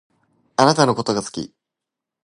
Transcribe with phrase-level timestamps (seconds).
[0.55, 1.53] あなたのことが好き。